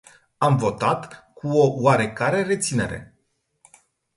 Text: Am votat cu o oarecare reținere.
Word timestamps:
Am 0.37 0.57
votat 0.57 1.31
cu 1.33 1.47
o 1.47 1.73
oarecare 1.81 2.41
reținere. 2.43 3.15